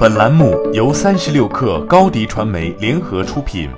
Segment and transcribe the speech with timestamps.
[0.00, 3.68] 本栏目由三十六氪高低传媒联合出品。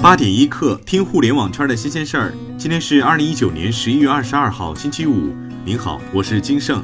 [0.00, 2.32] 八点一刻，听互联网圈的新鲜事儿。
[2.56, 5.34] 今天是二零一九年十一月二十二号，星期五。
[5.64, 6.80] 您好，我是金盛。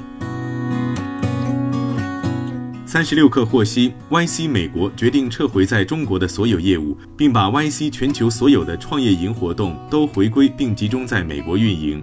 [2.84, 12.02] 三十六氪获悉，YC 美国决定撤回在中国的所有业务，并把 YC 全球所有的创业营活动都回归并集中在美国运营。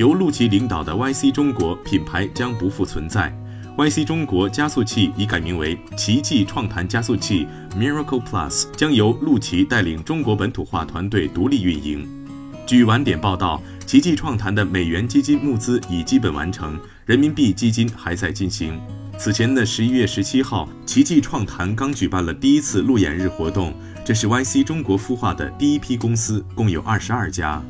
[0.00, 3.30] 由陆琪领导的 YC 中国品牌将不复存在
[3.76, 7.46] ，YC 中国加速器已改名为奇迹创谈加速器
[7.78, 12.08] Miracle Plus，将由陆琪带领中国本土化团队独立运营。
[12.66, 18.80] 据晚点报道，奇迹创谈的美元基金募资已基本完成，人民币基金还在进行。
[19.18, 27.62] 此前的十一月十七号，奇迹创谈刚举办了第一次路演日活动，这是 YC 中国孵化的第一批公司，共有二十二家。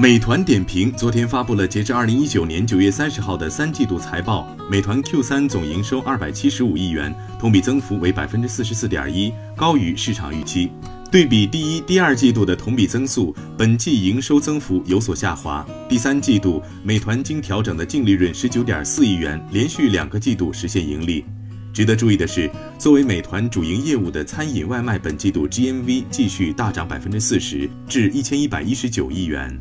[0.00, 10.70] 美团点评昨天发布了截至二零一九年九月三十号的三季度财报，美团 Q 三总营收二百七十五亿元，同比增幅为百分之四十四点一，高于市场预期。
[11.10, 15.66] 对比第一、第二季度的同比增速，本季营收增幅有所下滑。
[15.86, 21.26] 第三季度，美团经调整的净利润十九点四亿元，连续两个季度实现盈利。
[21.74, 29.60] 值得注意的是，作为美团主营业务的餐饮外卖，本季度 GMV 继续大涨百分之四十，至一千一百一十九亿元。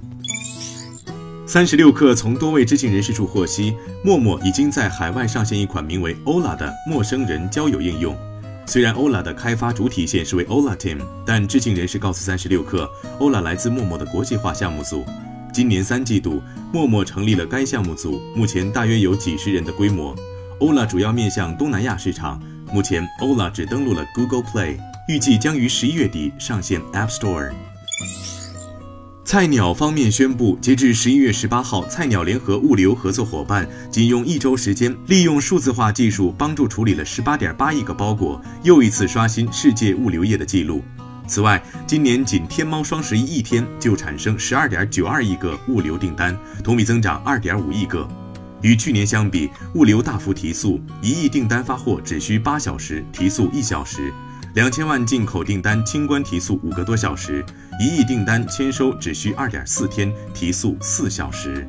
[1.49, 8.15] 三十六氪从多位知情人士处获悉，陌陌已经在海外上线一款名为 Ola 的陌生人交友应用。
[8.67, 15.03] 虽然 Ola 的开发主体显示为 Ola Team，但知情人士告诉三十六氪，Ola 来自陌陌的国际化项目组。
[15.51, 16.39] 今年三季度，
[16.71, 20.15] 陌陌成立了该项目组，目前大约有几十人的规模。
[20.59, 22.39] Ola 主要面向东南亚市场，
[22.71, 24.77] 目前 Ola 只登陆了 Google Play，
[25.07, 27.51] 预计将于十一月底上线 App Store。
[29.29, 40.83] 菜鸟方面宣布，截至十一月十八号，菜鸟联合物流合作伙伴仅用一周时间，利用数字化技术帮助处理了十八点八亿个包裹，又一次刷新世界物流业的记录。
[41.27, 48.07] 此外，今年仅天猫双十一一天就产生十二点九二亿个物流订单，同比增长二点五亿个。
[48.63, 54.11] 与去年相比，物流大幅提速，一亿订单发货只需八小时，提速一小时。
[54.55, 57.45] 两千万进口订单清关提速五个多小时，
[57.79, 61.65] 一亿订单签收只需二点四天，提速四小时。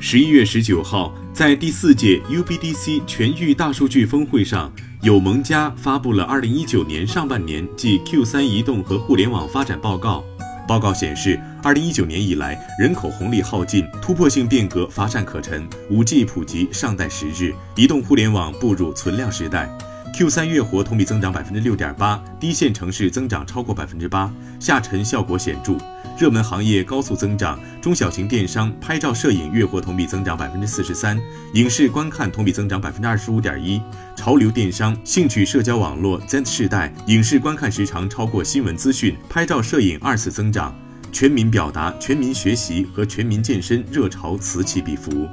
[0.00, 4.72] 十一月十九号，在第四届 UBDC 全域大数据峰会上，
[5.02, 10.24] 友盟家发布了二零一九年上半年即 Q 三移动和互联网发展报告。
[10.66, 19.70] 报告显示，二零一九年以来，人口红利耗尽，突破性变革乏善可陈，五 G 普及尚待时日，移动互联网步入存量时代。
[20.16, 25.76] Q 三月活同比增长百分之六点八，低线城市增长超过百分之八，下沉效果显著，
[26.18, 31.20] 热门行业高速增长，中小型电商拍照摄影月活同比增长百分之四十三，
[31.52, 33.78] 影视观看同比增长百分之二十五点一，
[34.16, 40.74] 潮流电商、兴趣社交网络 Z 世代影视观看时长超过新闻资讯，拍照摄影二次增长，
[41.12, 45.28] 全民表达、全民学习和全民健身热潮此起彼伏。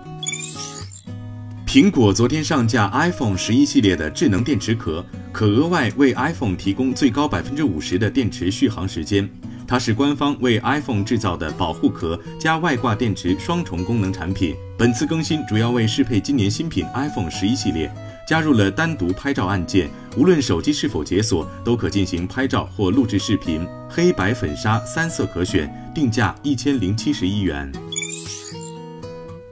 [1.74, 9.28] 苹果昨天上架 iPhone 十一系列的智能电池壳，可额外为 iPhone 提供最高百分之五十的电池续航时间。
[9.68, 14.56] 它是官方为 iPhone 制造的保护壳加外挂电池双重功能产品。
[14.78, 17.92] 本次更新主要为适配今年新品 iPhone 十一系列，
[18.28, 23.68] 加入了单独拍照按键，无论手机是否解锁，都可进行拍照或录制视频。
[23.90, 27.72] 黑白粉砂三色可选，定价一千零七十一元。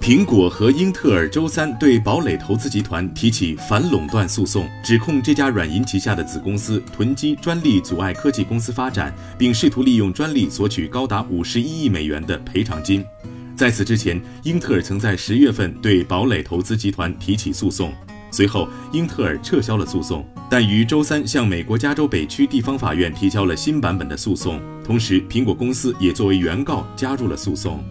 [0.01, 13.05] 苹果和英特尔周三对堡垒投资集团提起反垄断诉讼，指控这家软银旗下的子公司囤积专利，阻碍科技公司发展，并试图利用专利索取高达五十一亿美元的赔偿金。
[13.55, 17.93] 在此之前，英特尔曾在十月份对堡垒投资集团提起诉讼，
[18.31, 27.83] 随后英特尔撤销了诉讼，但于周三向美国加州北区地方法院提交了新版本的诉讼，同时苹果公司也作为原告加入了诉讼。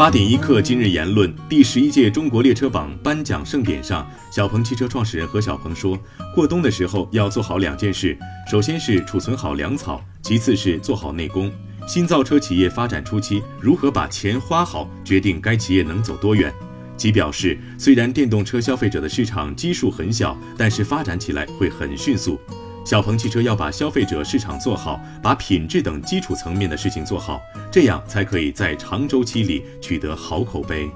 [0.00, 6.00] 八点一刻，今日言论：第十一届中国列车榜颁奖盛典上，小鹏汽车创始人何小鹏说，
[6.34, 8.18] 过冬的时候要做好两件事，
[8.50, 11.52] 首先是储存好粮草，其次是做好内功。
[11.86, 16.50] 新造车企业发展初期，如何把钱花好，决定该企业能走多远。
[16.96, 22.40] 其表示，虽然电动车消费者的市场基数很小，但是发展起来会很迅速。
[22.90, 27.40] 小鹏汽车要把消费者市场做好，把品质等基础层面的事情做好，
[27.70, 30.90] 这样才可以在长周期里取得好口碑。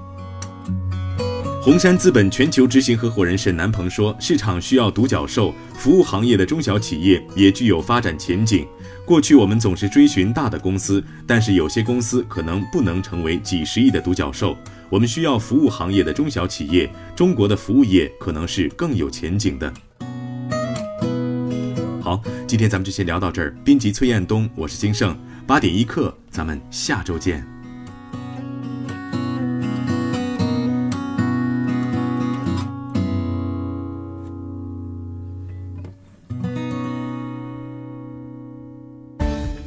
[1.62, 8.66] 红杉资本全球执行合伙人沈南鹏说：“市场需要独角兽，服务行业的中小企业也具有发展前景。
[9.06, 14.56] 过去我们总是追寻大的公司，但是有些公司可能不能成为几十亿的独角兽。
[14.90, 19.72] 我们需要服务行业的中小企业，中国的服务业可能是更有前景的。”
[22.46, 23.54] 今天咱们就先聊到这儿。
[23.64, 27.44] 编辑崔彦东，我是金盛，八点一刻，咱们下周见。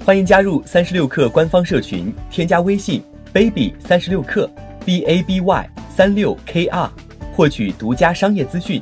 [0.06, 3.04] 欢迎加入三十六课官方社群，添加微信
[3.34, 4.50] baby 三十六课
[4.86, 6.90] b a b y 三六 k r，
[7.34, 8.82] 获取独家商业资讯，